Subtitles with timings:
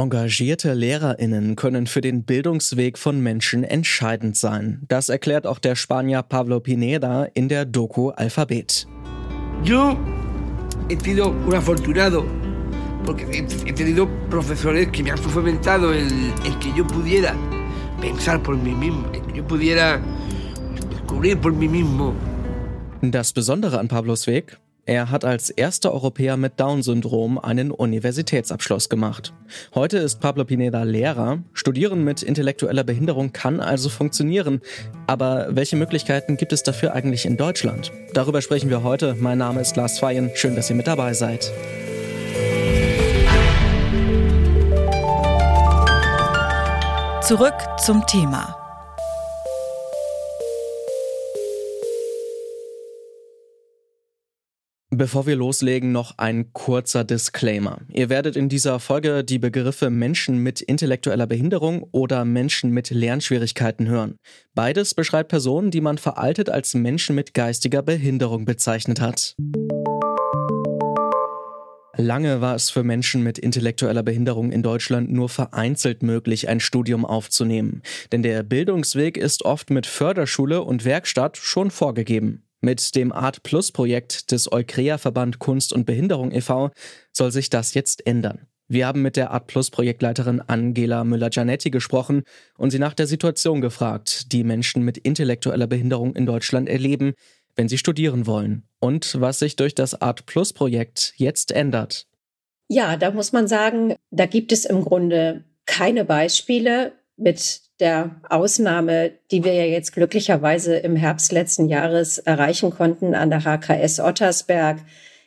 [0.00, 4.80] Engagierte Lehrerinnen können für den Bildungsweg von Menschen entscheidend sein.
[4.88, 8.86] Das erklärt auch der Spanier Pablo Pineda in der Doku Alphabet.
[9.62, 9.98] Yo
[10.88, 12.24] he sido un afortunado
[13.04, 13.26] porque
[13.66, 16.08] he tenido profesores que me han fomentado el,
[16.46, 17.34] el que yo pudiera
[18.00, 20.00] pensar por mí mismo, el que yo pudiera
[20.88, 22.14] descubrir por mí mismo.
[23.02, 29.32] Das Besondere an Pablos Weg, er hat als erster Europäer mit Down-Syndrom einen Universitätsabschluss gemacht.
[29.74, 31.38] Heute ist Pablo Pineda Lehrer.
[31.52, 34.60] Studieren mit intellektueller Behinderung kann also funktionieren.
[35.06, 37.92] Aber welche Möglichkeiten gibt es dafür eigentlich in Deutschland?
[38.14, 39.16] Darüber sprechen wir heute.
[39.18, 40.30] Mein Name ist Lars Feyen.
[40.34, 41.52] Schön, dass ihr mit dabei seid.
[47.22, 48.69] Zurück zum Thema.
[55.00, 57.78] Bevor wir loslegen, noch ein kurzer Disclaimer.
[57.90, 63.88] Ihr werdet in dieser Folge die Begriffe Menschen mit intellektueller Behinderung oder Menschen mit Lernschwierigkeiten
[63.88, 64.16] hören.
[64.54, 69.36] Beides beschreibt Personen, die man veraltet als Menschen mit geistiger Behinderung bezeichnet hat.
[71.96, 77.06] Lange war es für Menschen mit intellektueller Behinderung in Deutschland nur vereinzelt möglich, ein Studium
[77.06, 77.80] aufzunehmen.
[78.12, 82.42] Denn der Bildungsweg ist oft mit Förderschule und Werkstatt schon vorgegeben.
[82.60, 86.70] Mit dem Art Plus Projekt des Eukrea Verband Kunst und Behinderung e.V.
[87.12, 88.46] soll sich das jetzt ändern.
[88.68, 92.22] Wir haben mit der Art Plus Projektleiterin Angela Müller-Gianetti gesprochen
[92.56, 97.14] und sie nach der Situation gefragt, die Menschen mit intellektueller Behinderung in Deutschland erleben,
[97.56, 102.06] wenn sie studieren wollen und was sich durch das Art Plus Projekt jetzt ändert.
[102.68, 109.12] Ja, da muss man sagen, da gibt es im Grunde keine Beispiele mit der Ausnahme,
[109.30, 114.78] die wir ja jetzt glücklicherweise im Herbst letzten Jahres erreichen konnten an der HKS Ottersberg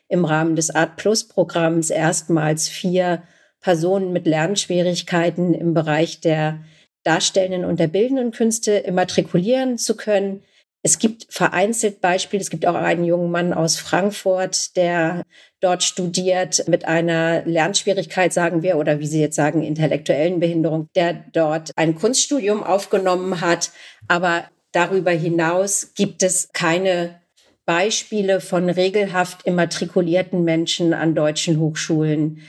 [0.07, 3.23] im Rahmen des Art Plus Programms erstmals vier
[3.61, 6.59] Personen mit Lernschwierigkeiten im Bereich der
[7.03, 10.43] darstellenden und der bildenden Künste immatrikulieren zu können.
[10.85, 12.41] Es gibt vereinzelt Beispiele.
[12.41, 15.23] Es gibt auch einen jungen Mann aus Frankfurt, der
[15.61, 21.23] dort studiert mit einer Lernschwierigkeit, sagen wir, oder wie Sie jetzt sagen, intellektuellen Behinderung, der
[21.31, 23.71] dort ein Kunststudium aufgenommen hat.
[24.09, 27.21] Aber darüber hinaus gibt es keine
[27.65, 32.41] Beispiele von regelhaft immatrikulierten Menschen an deutschen Hochschulen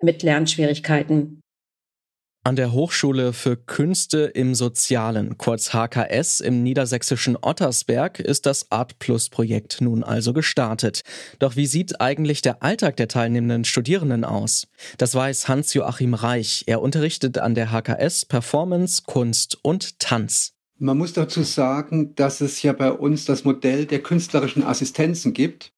[0.00, 1.39] mit Lernschwierigkeiten.
[2.42, 8.98] An der Hochschule für Künste im Sozialen, kurz HKS, im niedersächsischen Ottersberg ist das Art
[8.98, 11.02] Plus Projekt nun also gestartet.
[11.38, 14.68] Doch wie sieht eigentlich der Alltag der teilnehmenden Studierenden aus?
[14.96, 16.64] Das weiß Hans-Joachim Reich.
[16.66, 20.54] Er unterrichtet an der HKS Performance, Kunst und Tanz.
[20.78, 25.74] Man muss dazu sagen, dass es ja bei uns das Modell der künstlerischen Assistenzen gibt.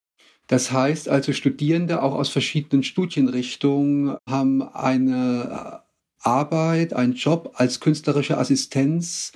[0.46, 5.82] Das heißt also, Studierende auch aus verschiedenen Studienrichtungen haben eine
[6.22, 9.32] Arbeit, ein Job als künstlerische Assistenz,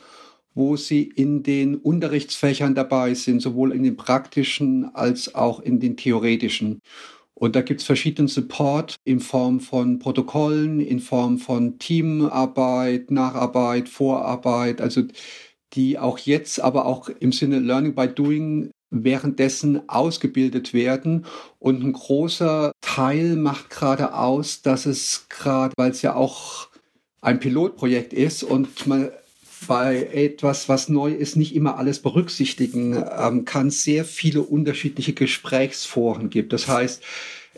[0.54, 5.96] wo sie in den Unterrichtsfächern dabei sind, sowohl in den praktischen als auch in den
[5.96, 6.80] theoretischen.
[7.34, 13.90] Und da gibt es verschiedenen Support in Form von Protokollen, in Form von Teamarbeit, Nacharbeit,
[13.90, 15.02] Vorarbeit, also
[15.74, 21.26] die auch jetzt, aber auch im Sinne Learning by Doing währenddessen ausgebildet werden.
[21.58, 26.68] Und ein großer Teil macht gerade aus, dass es gerade, weil es ja auch
[27.20, 29.10] ein Pilotprojekt ist und man
[29.66, 36.30] bei etwas, was neu ist, nicht immer alles berücksichtigen ähm, kann, sehr viele unterschiedliche Gesprächsforen
[36.30, 36.52] gibt.
[36.52, 37.02] Das heißt,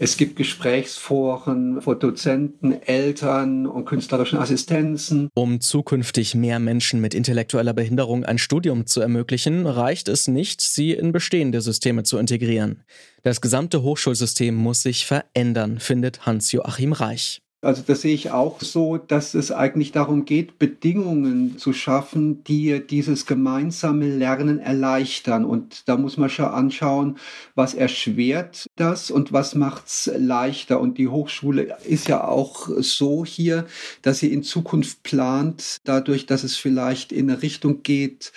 [0.01, 5.29] es gibt Gesprächsforen vor Dozenten, Eltern und künstlerischen Assistenzen.
[5.35, 10.93] Um zukünftig mehr Menschen mit intellektueller Behinderung ein Studium zu ermöglichen, reicht es nicht, sie
[10.93, 12.85] in bestehende Systeme zu integrieren.
[13.25, 17.43] Das gesamte Hochschulsystem muss sich verändern, findet Hans-Joachim Reich.
[17.61, 22.87] Also das sehe ich auch so, dass es eigentlich darum geht, Bedingungen zu schaffen, die
[22.87, 25.45] dieses gemeinsame Lernen erleichtern.
[25.45, 27.19] Und da muss man schon anschauen,
[27.57, 30.79] was erschwert das und was macht's leichter.
[30.79, 33.67] Und die Hochschule ist ja auch so hier,
[34.03, 38.32] dass sie in Zukunft plant, dadurch, dass es vielleicht in eine Richtung geht,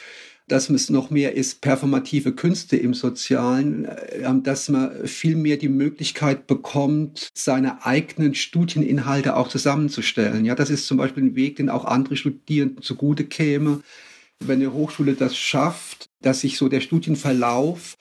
[0.52, 5.70] dass es noch mehr ist, performative Künste im Sozialen, äh, dass man viel mehr die
[5.70, 10.44] Möglichkeit bekommt, seine eigenen Studieninhalte auch zusammenzustellen.
[10.44, 13.82] Ja, das ist zum Beispiel ein Weg, den auch andere Studierenden zugute käme.
[14.40, 17.98] Wenn eine Hochschule das schafft, dass sich so der Studienverlauf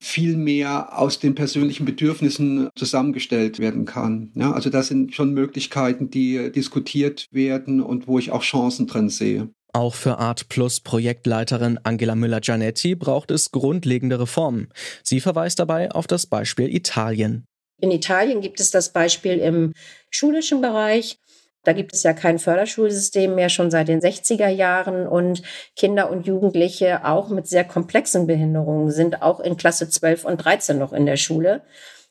[0.00, 4.30] viel mehr aus den persönlichen Bedürfnissen zusammengestellt werden kann.
[4.34, 9.08] Ja, also das sind schon Möglichkeiten, die diskutiert werden und wo ich auch Chancen drin
[9.08, 9.50] sehe.
[9.78, 14.72] Auch für Art Plus Projektleiterin Angela Müller-Gianetti braucht es grundlegende Reformen.
[15.04, 17.44] Sie verweist dabei auf das Beispiel Italien.
[17.80, 19.72] In Italien gibt es das Beispiel im
[20.10, 21.20] schulischen Bereich.
[21.62, 25.42] Da gibt es ja kein Förderschulsystem mehr schon seit den 60er Jahren und
[25.76, 30.76] Kinder und Jugendliche auch mit sehr komplexen Behinderungen sind auch in Klasse 12 und 13
[30.76, 31.62] noch in der Schule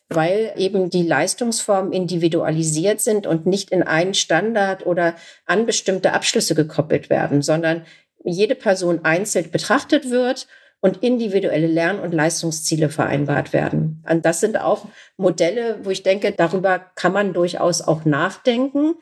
[0.09, 5.15] weil eben die Leistungsformen individualisiert sind und nicht in einen Standard oder
[5.45, 7.85] an bestimmte Abschlüsse gekoppelt werden, sondern
[8.23, 10.47] jede Person einzeln betrachtet wird
[10.79, 14.03] und individuelle Lern- und Leistungsziele vereinbart werden.
[14.09, 14.85] Und das sind auch
[15.17, 18.95] Modelle, wo ich denke, darüber kann man durchaus auch nachdenken.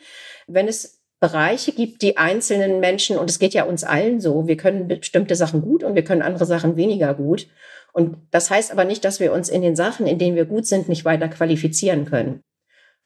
[0.48, 4.57] Wenn es Bereiche gibt, die einzelnen Menschen, und es geht ja uns allen so, wir
[4.57, 7.47] können bestimmte Sachen gut und wir können andere Sachen weniger gut.
[7.94, 10.67] Und das heißt aber nicht, dass wir uns in den Sachen, in denen wir gut
[10.67, 12.41] sind, nicht weiter qualifizieren können.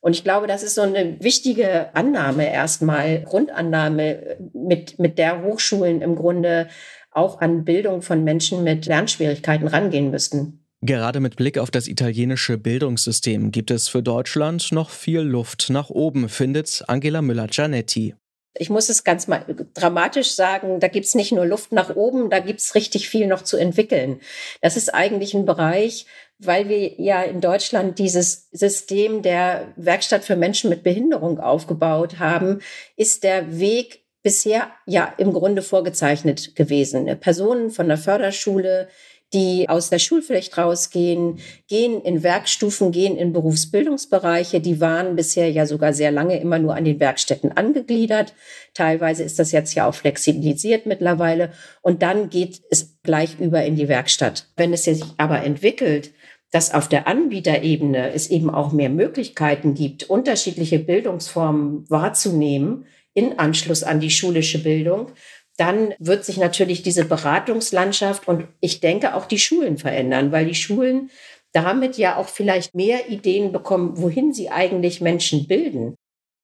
[0.01, 6.01] Und ich glaube, das ist so eine wichtige Annahme erstmal, Grundannahme, mit, mit der Hochschulen
[6.01, 6.69] im Grunde
[7.11, 10.58] auch an Bildung von Menschen mit Lernschwierigkeiten rangehen müssten.
[10.81, 15.90] Gerade mit Blick auf das italienische Bildungssystem gibt es für Deutschland noch viel Luft nach
[15.90, 18.16] oben, findet Angela Müller-Gianetti.
[18.58, 22.30] Ich muss es ganz mal dramatisch sagen, da gibt es nicht nur Luft nach oben,
[22.30, 24.22] da gibt es richtig viel noch zu entwickeln.
[24.62, 26.06] Das ist eigentlich ein Bereich,
[26.40, 32.62] weil wir ja in Deutschland dieses System der Werkstatt für Menschen mit Behinderung aufgebaut haben,
[32.96, 37.06] ist der Weg bisher ja im Grunde vorgezeichnet gewesen.
[37.20, 38.90] Personen von der Förderschule,
[39.34, 44.60] die aus der Schulpflicht rausgehen, gehen in Werkstufen, gehen in Berufsbildungsbereiche.
[44.60, 48.34] Die waren bisher ja sogar sehr lange immer nur an den Werkstätten angegliedert.
[48.74, 51.52] Teilweise ist das jetzt ja auch flexibilisiert mittlerweile.
[51.81, 54.48] Und dann geht es gleich über in die Werkstatt.
[54.56, 56.12] Wenn es sich aber entwickelt,
[56.52, 63.84] dass auf der Anbieterebene es eben auch mehr Möglichkeiten gibt, unterschiedliche Bildungsformen wahrzunehmen in Anschluss
[63.84, 65.12] an die schulische Bildung,
[65.59, 70.56] dann wird sich natürlich diese Beratungslandschaft und ich denke auch die Schulen verändern, weil die
[70.56, 71.09] Schulen
[71.51, 75.95] damit ja auch vielleicht mehr Ideen bekommen, wohin sie eigentlich Menschen bilden.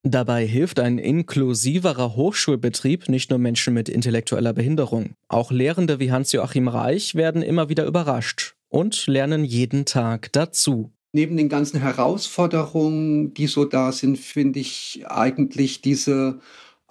[0.03, 5.15] Dabei hilft ein inklusiverer Hochschulbetrieb nicht nur Menschen mit intellektueller Behinderung.
[5.27, 10.91] Auch Lehrende wie Hans-Joachim Reich werden immer wieder überrascht und lernen jeden Tag dazu.
[11.13, 16.39] Neben den ganzen Herausforderungen, die so da sind, finde ich eigentlich diese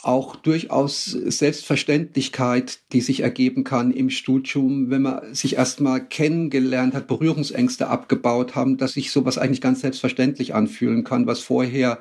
[0.05, 7.07] auch durchaus Selbstverständlichkeit, die sich ergeben kann im Studium, wenn man sich erstmal kennengelernt hat,
[7.07, 11.99] Berührungsängste abgebaut haben, dass sich sowas eigentlich ganz selbstverständlich anfühlen kann, was vorher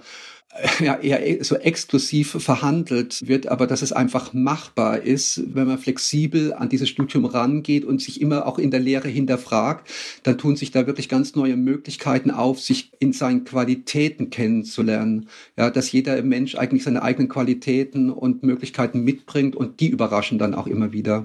[0.80, 6.54] ja, eher so exklusiv verhandelt wird, aber dass es einfach machbar ist, wenn man flexibel
[6.54, 9.90] an dieses Studium rangeht und sich immer auch in der Lehre hinterfragt,
[10.24, 15.28] dann tun sich da wirklich ganz neue Möglichkeiten auf, sich in seinen Qualitäten kennenzulernen.
[15.58, 20.54] Ja, dass jeder Mensch eigentlich seine eigenen Qualitäten und Möglichkeiten mitbringt und die überraschen dann
[20.54, 21.24] auch immer wieder.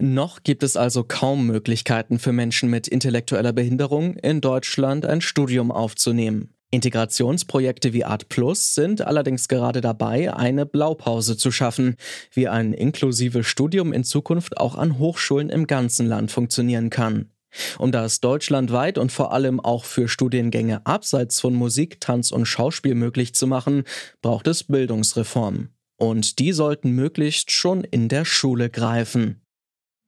[0.00, 5.72] Noch gibt es also kaum Möglichkeiten für Menschen mit intellektueller Behinderung in Deutschland ein Studium
[5.72, 6.54] aufzunehmen.
[6.70, 11.96] Integrationsprojekte wie Art Plus sind allerdings gerade dabei, eine Blaupause zu schaffen,
[12.32, 17.30] wie ein inklusives Studium in Zukunft auch an Hochschulen im ganzen Land funktionieren kann.
[17.78, 22.94] Um das deutschlandweit und vor allem auch für Studiengänge abseits von Musik, Tanz und Schauspiel
[22.94, 23.84] möglich zu machen,
[24.20, 25.70] braucht es Bildungsreformen.
[25.96, 29.40] Und die sollten möglichst schon in der Schule greifen.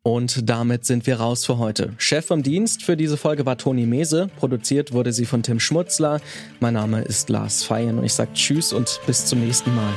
[0.03, 1.93] Und damit sind wir raus für heute.
[1.99, 4.31] Chef vom Dienst für diese Folge war Toni Mese.
[4.39, 6.21] Produziert wurde sie von Tim Schmutzler.
[6.59, 9.93] Mein Name ist Lars Feyen und ich sage Tschüss und bis zum nächsten Mal.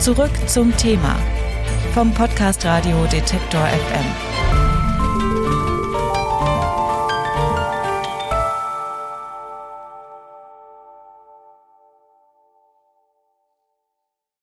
[0.00, 1.16] Zurück zum Thema
[1.94, 4.31] vom Podcast Radio Detektor FM.